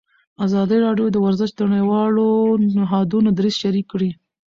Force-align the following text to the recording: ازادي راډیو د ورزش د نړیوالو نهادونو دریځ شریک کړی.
ازادي 0.45 0.77
راډیو 0.85 1.07
د 1.11 1.17
ورزش 1.25 1.49
د 1.55 1.61
نړیوالو 1.71 2.27
نهادونو 2.77 3.29
دریځ 3.37 3.55
شریک 3.61 3.85
کړی. 3.93 4.09